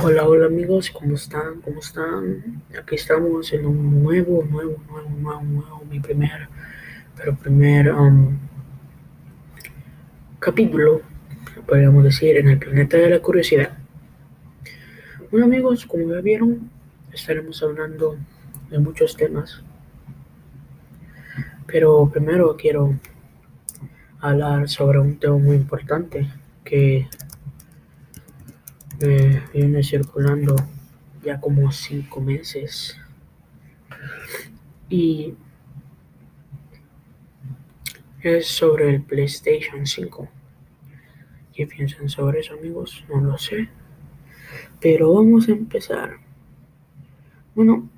Hola, 0.00 0.28
hola 0.28 0.46
amigos, 0.46 0.92
¿cómo 0.92 1.16
están? 1.16 1.60
¿Cómo 1.60 1.80
están? 1.80 2.62
Aquí 2.80 2.94
estamos 2.94 3.52
en 3.52 3.66
un 3.66 4.04
nuevo, 4.04 4.44
nuevo, 4.48 4.76
nuevo, 4.88 5.08
nuevo, 5.10 5.42
nuevo, 5.42 5.84
mi 5.90 5.98
primer, 5.98 6.48
pero 7.16 7.34
primer 7.34 7.92
um, 7.92 8.38
capítulo, 10.38 11.02
podríamos 11.66 12.04
decir, 12.04 12.36
en 12.36 12.48
el 12.48 12.58
planeta 12.60 12.96
de 12.96 13.10
la 13.10 13.18
curiosidad. 13.18 13.76
Bueno 15.32 15.46
amigos, 15.46 15.84
como 15.84 16.14
ya 16.14 16.20
vieron, 16.20 16.70
estaremos 17.12 17.60
hablando 17.64 18.16
de 18.70 18.78
muchos 18.78 19.16
temas, 19.16 19.64
pero 21.66 22.08
primero 22.08 22.56
quiero 22.56 22.94
hablar 24.20 24.68
sobre 24.68 25.00
un 25.00 25.18
tema 25.18 25.38
muy 25.38 25.56
importante 25.56 26.28
que 26.62 27.08
me 29.00 29.42
viene 29.52 29.82
circulando 29.82 30.56
ya 31.22 31.40
como 31.40 31.70
cinco 31.70 32.20
meses. 32.20 32.98
Y 34.88 35.34
es 38.22 38.46
sobre 38.48 38.90
el 38.90 39.02
PlayStation 39.02 39.86
5. 39.86 40.28
¿Qué 41.54 41.66
piensan 41.66 42.08
sobre 42.08 42.40
eso, 42.40 42.54
amigos? 42.54 43.04
No 43.08 43.20
lo 43.20 43.38
sé. 43.38 43.68
Pero 44.80 45.12
vamos 45.12 45.48
a 45.48 45.52
empezar. 45.52 46.16
Bueno, 47.54 47.88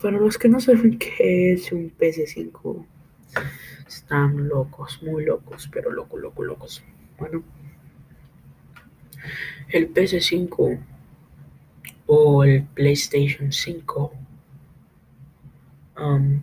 para 0.00 0.18
los 0.18 0.38
que 0.38 0.48
no 0.48 0.60
saben 0.60 0.98
qué 0.98 1.54
es 1.54 1.72
un 1.72 1.90
PS5, 1.96 2.86
están 3.86 4.48
locos, 4.48 5.02
muy 5.02 5.24
locos, 5.24 5.68
pero 5.72 5.90
locos, 5.90 6.20
locos, 6.20 6.46
locos. 6.46 6.84
Bueno, 7.18 7.42
el 9.68 9.92
PS5 9.92 10.80
o 12.06 12.44
el 12.44 12.64
PlayStation 12.64 13.52
5 13.52 14.12
um, 15.98 16.42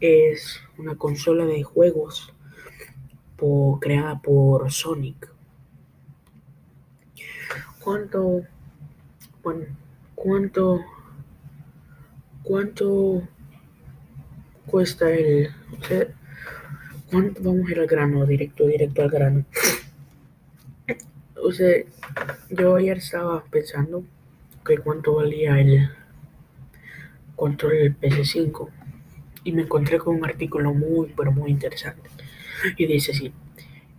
es 0.00 0.60
una 0.78 0.96
consola 0.96 1.44
de 1.44 1.62
juegos 1.62 2.32
creada 3.80 4.18
por 4.18 4.70
Sonic. 4.70 5.30
¿Cuánto, 7.82 8.42
bueno, 9.42 9.66
cuánto, 10.14 10.80
cuánto 12.42 13.22
cuesta 14.66 15.10
el, 15.10 15.50
cuánto 17.10 17.42
vamos 17.42 17.68
a 17.68 17.70
ir 17.70 17.80
al 17.80 17.86
grano, 17.86 18.26
directo, 18.26 18.66
directo 18.66 19.02
al 19.02 19.10
grano? 19.10 19.44
O 21.42 21.52
sea, 21.52 21.82
yo 22.50 22.76
ayer 22.76 22.98
estaba 22.98 23.44
pensando 23.44 24.04
que 24.64 24.78
cuánto 24.78 25.16
valía 25.16 25.60
el 25.60 25.88
control 27.36 27.72
del 27.72 28.00
PS5 28.00 28.68
y 29.44 29.52
me 29.52 29.62
encontré 29.62 29.98
con 29.98 30.16
un 30.16 30.24
artículo 30.24 30.74
muy, 30.74 31.12
pero 31.16 31.30
muy 31.32 31.50
interesante. 31.50 32.08
Y 32.76 32.86
dice 32.86 33.12
así, 33.12 33.32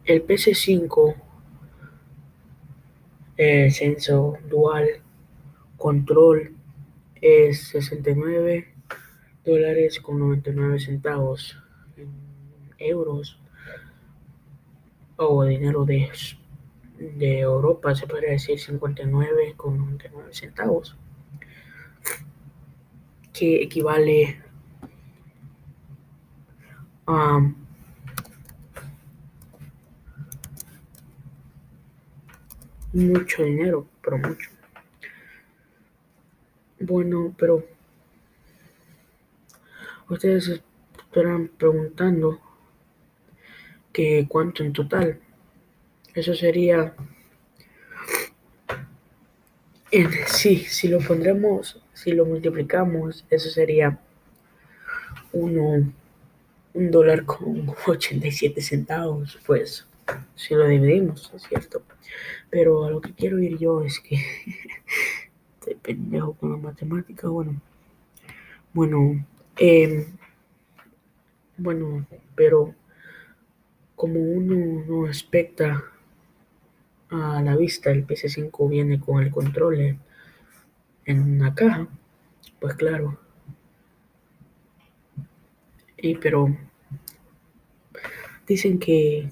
el 0.06 0.26
PS5 0.26 1.16
el 3.38 3.72
censo 3.72 4.40
dual 4.50 4.88
control 5.78 6.56
es 7.22 7.68
69 7.68 8.74
dólares 9.46 10.00
con 10.00 10.20
99 10.20 10.80
centavos 10.80 11.56
en 11.96 12.10
euros 12.80 13.40
o 15.18 15.46
dinero 15.46 15.86
de 15.86 16.10
de 16.98 17.40
Europa 17.40 17.96
se 17.96 18.08
podría 18.08 18.32
decir 18.32 18.60
59 18.60 19.54
con 19.56 19.78
99 19.78 20.34
centavos, 20.34 20.96
que 23.34 23.64
equivale 23.64 24.42
a 27.06 27.40
mucho 32.94 33.44
dinero, 33.44 33.88
pero 34.02 34.18
mucho. 34.18 34.50
Bueno, 36.80 37.34
pero 37.38 37.64
ustedes 40.10 40.62
estarán 40.98 41.48
preguntando 41.50 42.40
que 43.92 44.26
cuánto 44.30 44.64
en 44.64 44.74
total. 44.74 45.20
Eso 46.18 46.34
sería, 46.34 46.96
en, 49.92 50.10
sí, 50.26 50.58
si 50.58 50.88
lo 50.88 50.98
pondremos, 50.98 51.80
si 51.94 52.12
lo 52.12 52.26
multiplicamos, 52.26 53.24
eso 53.30 53.52
sería 53.52 54.00
uno, 55.32 55.94
un 56.74 56.92
dólar 56.92 57.24
con 57.24 57.72
87 57.86 58.60
centavos, 58.62 59.38
pues 59.46 59.86
si 60.34 60.56
lo 60.56 60.66
dividimos, 60.66 61.32
es 61.36 61.44
cierto. 61.44 61.84
Pero 62.50 62.86
a 62.86 62.90
lo 62.90 63.00
que 63.00 63.14
quiero 63.14 63.38
ir 63.38 63.60
yo 63.60 63.84
es 63.84 64.00
que 64.00 64.16
estoy 65.60 65.76
pendejo 65.76 66.34
con 66.34 66.50
la 66.50 66.58
matemática, 66.58 67.28
bueno. 67.30 67.62
Bueno, 68.74 69.24
eh, 69.60 70.08
bueno, 71.58 72.08
pero 72.34 72.74
como 73.96 74.20
uno 74.20 74.84
no 74.88 75.06
expecta 75.06 75.84
a 77.10 77.42
la 77.42 77.56
vista 77.56 77.92
el 77.92 78.06
PS5 78.06 78.70
viene 78.70 79.00
con 79.00 79.24
el 79.24 79.32
control 79.32 79.98
en 81.06 81.22
una 81.22 81.56
caja, 81.56 81.88
pues 82.60 82.76
claro. 82.76 83.20
Y 85.98 86.16
pero 86.16 86.56
dicen 88.46 88.80
que 88.80 89.32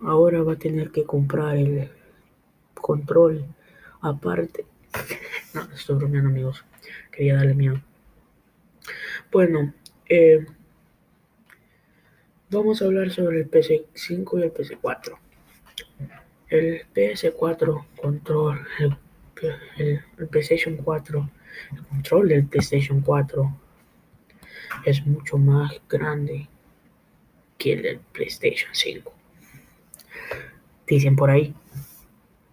ahora 0.00 0.42
va 0.42 0.52
a 0.54 0.58
tener 0.58 0.90
que 0.90 1.04
comprar 1.04 1.56
el 1.56 1.90
control 2.74 3.44
aparte. 4.00 4.66
No, 5.52 5.62
estoy 5.74 5.96
bromeando 5.96 6.28
amigos. 6.28 6.64
Quería 7.10 7.34
darle 7.34 7.54
miedo. 7.54 7.82
Bueno, 9.32 9.74
eh, 10.08 10.46
vamos 12.50 12.80
a 12.80 12.84
hablar 12.84 13.10
sobre 13.10 13.40
el 13.40 13.50
PS5 13.50 14.38
y 14.38 14.42
el 14.44 14.54
PS4. 14.54 15.18
El 16.50 16.84
PS4 16.92 17.86
control, 18.00 18.66
el, 19.78 20.04
PlayStation 20.28 20.76
4, 20.76 21.30
el 21.72 21.84
control 21.86 22.28
del 22.28 22.46
PlayStation 22.46 23.00
4 23.00 23.56
es 24.84 25.06
mucho 25.06 25.38
más 25.38 25.80
grande 25.88 26.48
que 27.56 27.72
el 27.72 27.82
del 27.82 28.00
PlayStation 28.00 28.70
5. 28.72 29.12
Dicen 30.86 31.16
por 31.16 31.30
ahí. 31.30 31.54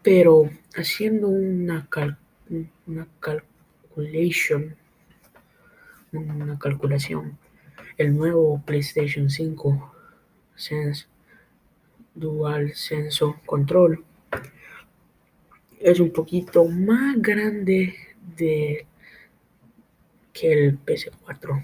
Pero 0.03 0.49
haciendo 0.75 1.27
una, 1.27 1.89
una 2.85 3.07
calculation, 3.19 4.75
una 6.11 6.59
calculación, 6.59 7.37
el 7.97 8.15
nuevo 8.15 8.61
PlayStation 8.63 9.29
5 9.29 9.93
Sense 10.55 11.07
Dual 12.17 12.73
Senso 12.73 13.39
Control. 13.45 14.03
Es 15.79 15.99
un 15.99 16.11
poquito 16.11 16.65
más 16.65 17.21
grande 17.21 17.95
de 18.35 18.87
que 20.33 20.51
el 20.51 20.79
PS4. 20.83 21.63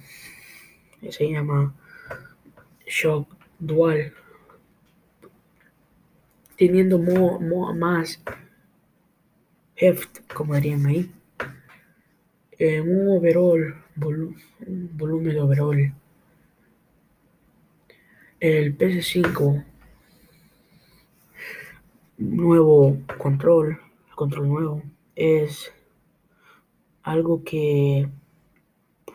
Se 1.10 1.30
llama 1.30 1.74
Shock 2.86 3.28
Dual. 3.58 4.14
Teniendo 6.56 7.00
más 7.00 8.22
heft, 9.76 10.20
como 10.34 10.54
dirían 10.56 10.86
ahí. 10.86 11.12
Eh, 12.60 12.80
un 12.80 13.18
overall, 13.18 13.76
volumen 13.96 15.34
de 15.34 15.42
overall. 15.42 15.94
El 18.40 18.78
PS5 18.78 19.73
nuevo 22.30 22.98
control, 23.18 23.80
control 24.16 24.48
nuevo, 24.48 24.84
es 25.16 25.74
algo 27.04 27.44
que 27.44 28.10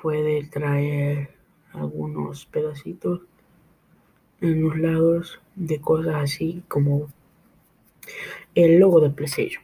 puede 0.03 0.45
traer 0.45 1.31
algunos 1.73 2.47
pedacitos 2.47 3.23
en 4.41 4.63
los 4.63 4.79
lados 4.79 5.41
de 5.57 5.81
cosas 5.81 6.15
así 6.17 6.63
como 6.69 7.09
el 8.55 8.79
logo 8.79 9.01
de 9.01 9.11
PlayStation. 9.11 9.63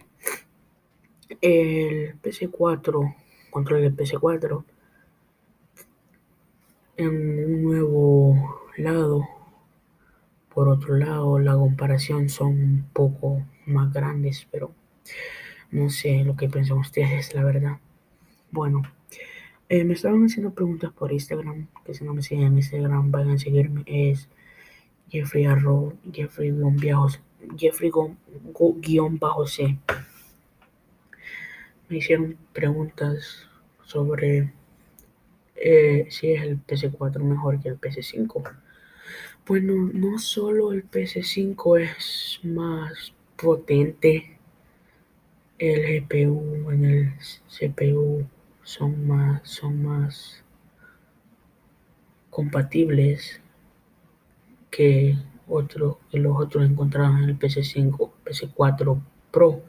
El 1.40 2.20
PC4, 2.20 3.14
control 3.50 3.82
del 3.82 3.96
PC4, 3.96 4.64
en 6.96 7.08
un 7.08 7.62
nuevo 7.62 8.60
lado 8.76 9.33
por 10.54 10.68
otro 10.68 10.96
lado, 10.96 11.38
la 11.38 11.54
comparación 11.54 12.28
son 12.28 12.48
un 12.48 12.84
poco 12.92 13.44
más 13.66 13.92
grandes, 13.92 14.46
pero 14.50 14.72
No 15.70 15.90
sé 15.90 16.22
lo 16.24 16.36
que 16.36 16.48
piensan 16.48 16.78
ustedes, 16.78 17.34
la 17.34 17.42
verdad. 17.44 17.78
Bueno, 18.52 18.82
eh, 19.68 19.84
me 19.84 19.94
estaban 19.94 20.24
haciendo 20.24 20.52
preguntas 20.54 20.92
por 20.92 21.12
Instagram, 21.12 21.66
que 21.84 21.94
si 21.94 22.04
no 22.04 22.14
me 22.14 22.22
siguen 22.22 22.46
en 22.46 22.56
Instagram, 22.58 23.10
vayan 23.10 23.32
a 23.32 23.38
seguirme. 23.38 23.82
Es 23.86 24.28
Jeffrey 25.10 25.46
Arro, 25.46 25.94
Jeffrey 26.12 26.54
Jeffrey 27.58 27.90
guion 28.80 29.18
bajo 29.18 29.46
C. 29.46 29.78
Me 31.88 31.98
hicieron 31.98 32.36
preguntas 32.52 33.48
sobre 33.84 34.52
eh, 35.56 36.06
si 36.10 36.32
es 36.32 36.42
el 36.42 36.64
PS4 36.64 37.18
mejor 37.20 37.60
que 37.60 37.70
el 37.70 37.80
PS5. 37.80 38.63
Bueno, 39.46 39.90
no 39.92 40.18
solo 40.18 40.72
el 40.72 40.90
PS5 40.90 41.78
es 41.78 42.40
más 42.44 43.12
potente, 43.36 44.38
el 45.58 46.02
GPU 46.02 46.70
en 46.70 46.84
el 46.86 47.12
CPU 47.48 48.26
son 48.62 49.06
más, 49.06 49.42
son 49.46 49.82
más 49.82 50.42
compatibles 52.30 53.42
que, 54.70 55.14
otro, 55.46 56.00
que 56.10 56.18
los 56.20 56.40
otros 56.40 56.64
encontrados 56.64 57.18
en 57.18 57.24
el 57.24 57.38
PS5, 57.38 58.12
PS4 58.24 59.02
Pro. 59.30 59.62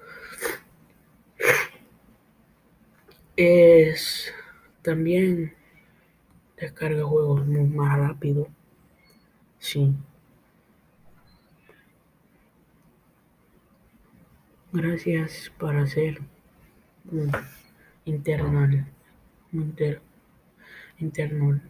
Es 3.36 4.34
también 4.82 5.54
descarga 6.56 7.04
juegos 7.04 7.46
muy 7.46 7.66
más 7.66 8.00
rápido. 8.00 8.48
Sí. 9.66 9.96
Gracias 14.72 15.52
por 15.58 15.76
hacer 15.76 16.22
un 17.12 17.32
internal, 18.06 18.86
inter, 19.52 20.02
internal 21.00 21.64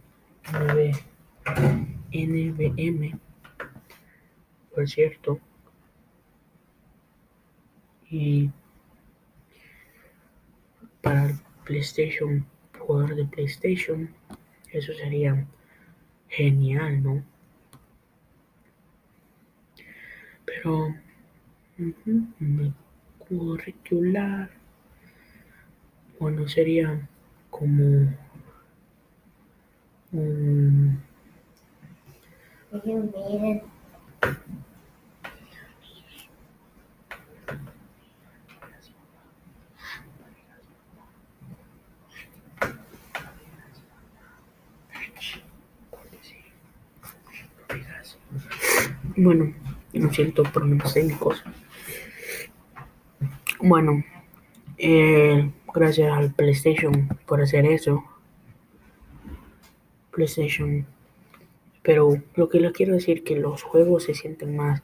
NVM, 2.12 3.18
por 4.74 4.86
cierto. 4.90 5.40
Y 8.10 8.50
para 11.00 11.32
PlayStation, 11.64 12.44
jugador 12.78 13.14
de 13.16 13.24
PlayStation, 13.24 14.14
eso 14.70 14.92
sería 14.92 15.46
genial, 16.28 17.02
¿no? 17.02 17.35
Pero 20.56 20.94
curricular, 23.18 24.48
bueno, 26.18 26.48
sería 26.48 27.06
como 27.50 28.14
un... 30.12 31.02
Bueno, 49.18 49.54
no 50.16 50.24
siento 50.24 50.42
problemas 50.44 50.94
técnicos. 50.94 51.44
Bueno, 53.60 54.02
eh, 54.78 55.50
gracias 55.74 56.10
al 56.16 56.32
PlayStation 56.32 57.08
por 57.26 57.42
hacer 57.42 57.66
eso. 57.66 58.02
PlayStation. 60.10 60.86
Pero 61.82 62.22
lo 62.34 62.48
que 62.48 62.60
les 62.60 62.72
quiero 62.72 62.94
decir 62.94 63.24
que 63.24 63.36
los 63.36 63.62
juegos 63.62 64.04
se 64.04 64.14
sienten 64.14 64.56
más 64.56 64.82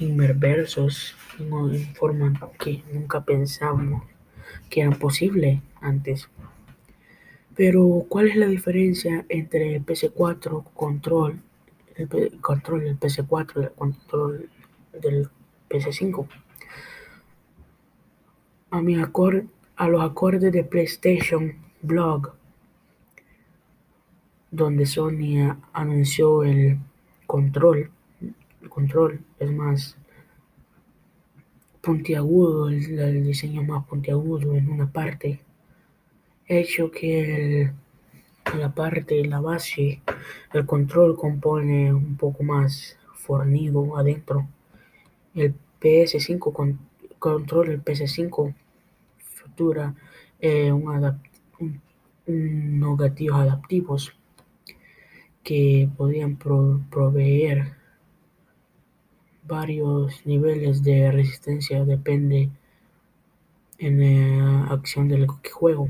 inmerversos 0.00 1.16
en 1.38 1.94
forma 1.94 2.32
que 2.58 2.82
nunca 2.92 3.24
pensamos 3.24 4.02
que 4.68 4.80
era 4.80 4.90
posible 4.90 5.62
antes. 5.80 6.28
Pero 7.54 8.06
¿cuál 8.08 8.26
es 8.26 8.36
la 8.36 8.46
diferencia 8.46 9.24
entre 9.28 9.76
el 9.76 9.86
PS4 9.86 10.64
control 10.74 11.42
el 11.98 12.40
control 12.40 12.84
del 12.84 12.98
PS4 12.98 13.52
y 13.56 13.64
el 13.64 13.72
control 13.72 14.48
del 14.92 15.28
PS5. 15.68 16.28
A, 18.70 18.80
mi 18.80 18.96
a 18.96 19.88
los 19.88 20.02
acordes 20.02 20.52
de 20.52 20.64
PlayStation 20.64 21.54
Blog, 21.82 22.32
donde 24.50 24.86
Sony 24.86 25.56
anunció 25.72 26.44
el 26.44 26.78
control, 27.26 27.90
el 28.20 28.68
control 28.68 29.20
es 29.38 29.52
más 29.52 29.96
puntiagudo, 31.80 32.68
el, 32.68 32.98
el 32.98 33.24
diseño 33.24 33.62
más 33.62 33.86
puntiagudo 33.86 34.54
en 34.54 34.70
una 34.70 34.90
parte, 34.90 35.40
hecho 36.46 36.90
que 36.90 37.62
el 37.62 37.72
la 38.56 38.72
parte, 38.74 39.24
la 39.24 39.40
base, 39.40 40.00
el 40.52 40.66
control 40.66 41.16
compone 41.16 41.92
un 41.92 42.16
poco 42.16 42.42
más 42.42 42.96
fornido 43.14 43.96
adentro. 43.96 44.48
El 45.34 45.54
PS5 45.80 46.52
con, 46.52 46.78
control, 47.18 47.70
el 47.70 47.84
PS5 47.84 48.54
futura 49.18 49.94
eh, 50.40 50.72
un 50.72 51.20
unos 52.26 52.98
gatillos 52.98 53.36
adaptivos 53.36 54.14
que 55.42 55.88
podían 55.96 56.36
proveer 56.36 57.74
varios 59.44 60.26
niveles 60.26 60.82
de 60.82 61.10
resistencia 61.10 61.84
depende 61.86 62.50
en 63.78 64.38
la 64.38 64.64
acción 64.66 65.08
del 65.08 65.26
juego 65.26 65.88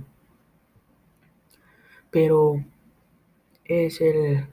pero 2.10 2.64
es 3.64 4.00
el 4.00 4.46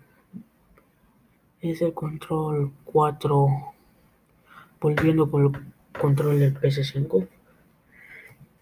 es 1.62 1.82
el 1.82 1.94
control 1.94 2.72
4 2.84 3.48
volviendo 4.80 5.32
con 5.32 5.46
el 5.46 6.00
control 6.00 6.40
del 6.40 6.54
PS5 6.54 7.28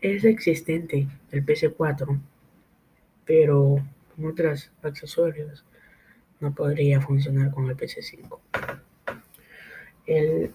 es 0.01 0.24
existente 0.24 1.07
el 1.31 1.45
PS4 1.45 2.19
pero 3.26 3.78
con 4.16 4.26
otros 4.26 4.71
accesorios 4.81 5.66
no 6.40 6.54
podría 6.54 7.02
funcionar 7.02 7.52
con 7.52 7.69
el 7.69 7.76
PS5 7.76 8.40
el 10.06 10.54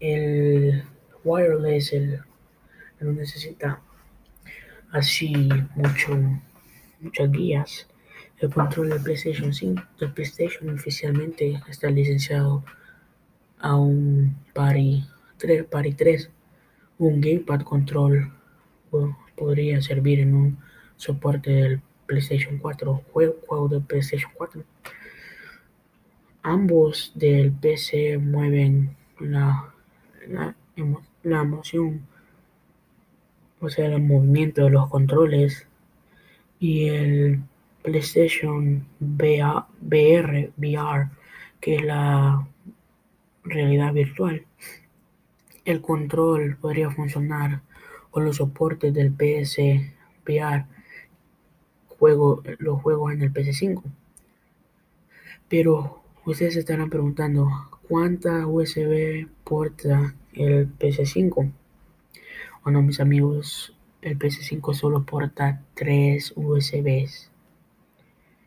el 0.00 0.84
wireless 1.24 1.92
el, 1.92 2.20
no 3.00 3.12
necesita 3.12 3.80
así 4.94 5.48
mucho, 5.74 6.16
muchas 7.00 7.30
guías. 7.30 7.88
El 8.38 8.50
control 8.50 8.90
del 8.90 9.02
PlayStation 9.02 9.52
5, 9.52 9.82
del 10.00 10.12
PlayStation 10.12 10.70
oficialmente 10.70 11.60
está 11.68 11.90
licenciado 11.90 12.64
a 13.58 13.76
un 13.76 14.36
Pari 14.54 15.04
3, 15.38 15.64
Pari 15.64 15.94
3. 15.94 16.30
Un 16.98 17.20
Gamepad 17.20 17.62
Control 17.62 18.32
podría 19.36 19.82
servir 19.82 20.20
en 20.20 20.34
un 20.34 20.58
soporte 20.96 21.50
del 21.50 21.82
PlayStation 22.06 22.58
4, 22.58 23.02
juego, 23.12 23.36
juego 23.46 23.68
del 23.68 23.82
PlayStation 23.82 24.30
4. 24.36 24.62
Ambos 26.42 27.12
del 27.16 27.50
PC 27.52 28.18
mueven 28.18 28.96
la, 29.18 29.74
la, 30.28 30.54
la 31.22 31.40
emoción 31.40 32.06
o 33.64 33.70
sea, 33.70 33.86
el 33.86 34.02
movimiento 34.02 34.64
de 34.64 34.70
los 34.70 34.90
controles 34.90 35.66
y 36.58 36.88
el 36.88 37.40
PlayStation 37.82 38.86
VR, 39.00 40.52
VR, 40.58 41.08
que 41.60 41.76
es 41.76 41.82
la 41.82 42.46
realidad 43.42 43.94
virtual. 43.94 44.44
El 45.64 45.80
control 45.80 46.58
podría 46.60 46.90
funcionar 46.90 47.62
con 48.10 48.26
los 48.26 48.36
soportes 48.36 48.92
del 48.92 49.12
PS 49.12 49.58
VR, 50.26 50.66
juego, 51.88 52.42
los 52.58 52.82
juegos 52.82 53.12
en 53.14 53.22
el 53.22 53.32
PS5. 53.32 53.82
Pero 55.48 56.02
ustedes 56.26 56.52
se 56.52 56.60
estarán 56.60 56.90
preguntando, 56.90 57.48
¿cuánta 57.88 58.46
USB 58.46 59.26
porta 59.42 60.14
el 60.34 60.70
PS5? 60.78 61.50
Bueno, 62.64 62.80
mis 62.80 62.98
amigos, 62.98 63.76
el 64.00 64.18
PS5 64.18 64.72
solo 64.72 65.04
porta 65.04 65.62
3 65.74 66.32
USBs. 66.34 67.30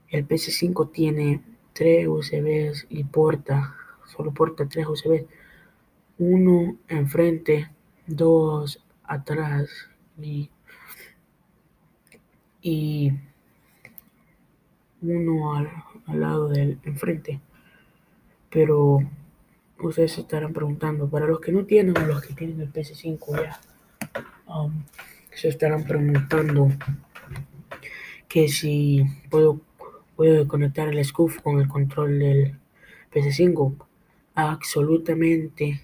El 0.10 0.28
PS5 0.28 0.92
tiene 0.92 1.44
3 1.74 2.08
USBs 2.08 2.88
y 2.90 3.04
porta, 3.04 3.76
solo 4.08 4.34
porta 4.34 4.68
3 4.68 4.88
USBs. 4.88 5.26
Uno 6.18 6.78
enfrente 6.88 7.70
dos 8.08 8.84
atrás 9.04 9.70
y, 10.20 10.50
y 12.64 13.12
uno 15.04 15.54
al, 15.54 15.70
al 16.08 16.20
lado 16.20 16.50
del 16.50 16.80
enfrente. 16.86 17.40
Pero 18.50 18.98
ustedes 19.80 20.14
se 20.14 20.22
estarán 20.22 20.54
preguntando, 20.54 21.08
para 21.08 21.28
los 21.28 21.40
que 21.40 21.52
no 21.52 21.66
tienen 21.66 21.96
o 21.96 22.08
los 22.08 22.24
que 22.24 22.34
tienen 22.34 22.60
el 22.62 22.74
PS5 22.74 23.44
ya, 23.44 23.60
um, 24.48 24.84
se 25.34 25.50
estarán 25.50 25.84
preguntando 25.84 26.70
que 28.28 28.48
si 28.50 29.06
puedo, 29.30 29.62
puedo 30.16 30.48
conectar 30.48 30.88
el 30.88 31.04
SCUF 31.04 31.42
con 31.42 31.60
el 31.60 31.68
control 31.68 32.20
del 32.20 32.60
PS5. 33.14 33.76
Absolutamente. 34.36 35.82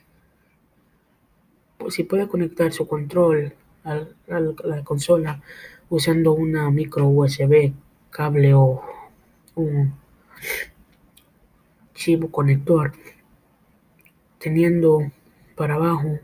Si 1.89 2.03
puede 2.03 2.27
conectar 2.27 2.72
su 2.72 2.88
control 2.88 3.53
a 3.84 4.05
la 4.29 4.84
consola 4.84 5.41
usando 5.89 6.34
una 6.34 6.70
micro 6.72 7.08
USB, 7.08 7.74
cable 8.10 8.53
o 8.53 8.82
un 9.55 9.93
chivo 11.93 12.29
conector 12.32 12.93
teniendo 14.39 15.12
para 15.55 15.75
abajo 15.75 16.20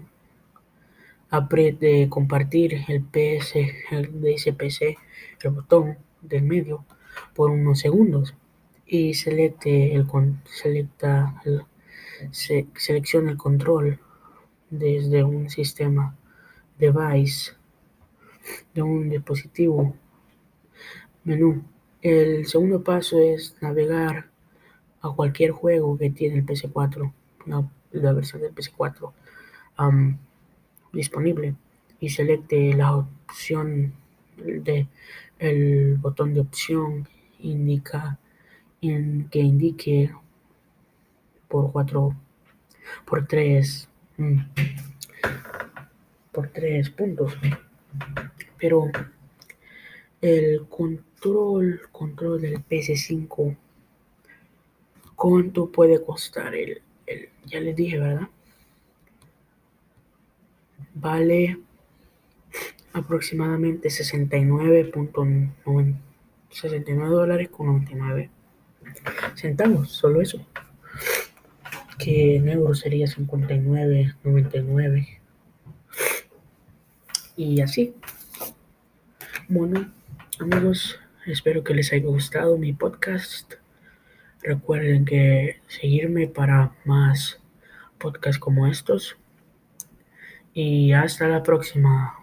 apriete 1.29 2.09
compartir 2.09 2.85
el 2.87 3.03
PS 3.03 3.55
el 3.91 4.55
PC 4.57 4.97
el 5.43 5.51
botón 5.51 5.97
del 6.21 6.43
medio 6.43 6.85
por 7.33 7.51
unos 7.51 7.79
segundos. 7.79 8.35
Y 8.85 9.13
selecte 9.13 9.93
el 9.93 10.07
selecta 10.45 11.41
el, 11.45 11.61
se, 12.31 12.67
selecciona 12.75 13.31
el 13.31 13.37
control 13.37 13.99
desde 14.69 15.23
un 15.23 15.49
sistema 15.49 16.15
device 16.77 17.53
de 18.73 18.81
un 18.81 19.09
dispositivo. 19.09 19.95
Menú. 21.23 21.63
El 22.01 22.47
segundo 22.47 22.81
paso 22.81 23.19
es 23.19 23.55
navegar 23.61 24.29
a 25.01 25.09
cualquier 25.09 25.51
juego 25.51 25.97
que 25.97 26.09
tiene 26.09 26.39
el 26.39 26.45
PS4 26.45 27.11
la, 27.45 27.69
la 27.91 28.13
versión 28.13 28.41
del 28.41 28.55
PS4 28.55 29.11
um, 29.79 30.17
disponible 30.91 31.55
y 31.99 32.09
selecte 32.09 32.73
la 32.73 32.95
opción 32.95 33.93
de 34.37 34.87
el 35.37 35.95
botón 35.95 36.33
de 36.33 36.41
opción 36.41 37.07
indica 37.39 38.19
in, 38.81 39.29
que 39.29 39.39
indique 39.39 40.11
por 41.47 41.71
4 41.71 42.15
por 43.05 43.27
3 43.27 43.89
mm, 44.17 44.39
por 46.31 46.49
3 46.49 46.89
puntos. 46.91 47.37
Pero 48.57 48.91
el 50.21 50.67
control 50.67 51.81
control 51.91 52.41
del 52.41 52.65
PS5 52.65 53.55
cuánto 55.15 55.69
puede 55.69 56.01
costar 56.03 56.55
el, 56.55 56.81
el 57.05 57.29
ya 57.45 57.59
les 57.59 57.75
dije 57.75 57.99
verdad 57.99 58.29
vale 60.99 61.59
aproximadamente 62.93 63.89
69.99 63.89 65.95
69 66.49 67.13
dólares 67.13 67.49
con 67.49 67.67
99 67.67 68.31
centavos, 69.35 69.91
solo 69.91 70.21
eso. 70.21 70.43
Que 71.97 72.37
en 72.37 72.47
euros 72.49 72.79
sería 72.79 73.05
59.99 73.07 75.19
y 77.35 77.61
así. 77.61 77.93
Bueno, 79.47 79.91
amigos, 80.39 80.99
espero 81.25 81.63
que 81.63 81.73
les 81.73 81.91
haya 81.93 82.05
gustado 82.05 82.55
mi 82.57 82.73
podcast. 82.73 83.53
Recuerden 84.41 85.05
que 85.05 85.59
seguirme 85.67 86.27
para 86.27 86.75
más 86.85 87.39
podcasts 87.97 88.39
como 88.39 88.67
estos. 88.67 89.17
Y 90.53 90.91
hasta 90.93 91.27
la 91.27 91.41
próxima. 91.41 92.18